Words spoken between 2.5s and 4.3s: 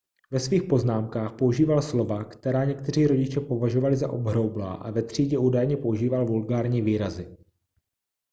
někteří rodiče považovali za